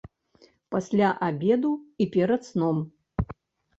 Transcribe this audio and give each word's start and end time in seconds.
Пасля 0.75 1.09
абеду 1.29 1.73
і 2.05 2.09
перад 2.17 2.41
сном. 2.51 2.77